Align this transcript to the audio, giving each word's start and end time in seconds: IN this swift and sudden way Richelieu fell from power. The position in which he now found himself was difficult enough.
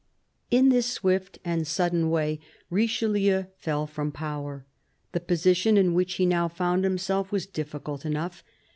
IN 0.49 0.69
this 0.69 0.87
swift 0.87 1.37
and 1.45 1.67
sudden 1.67 2.09
way 2.09 2.39
Richelieu 2.71 3.43
fell 3.59 3.85
from 3.85 4.11
power. 4.11 4.65
The 5.11 5.19
position 5.19 5.77
in 5.77 5.93
which 5.93 6.15
he 6.15 6.25
now 6.25 6.47
found 6.47 6.83
himself 6.83 7.31
was 7.31 7.45
difficult 7.45 8.03
enough. 8.03 8.43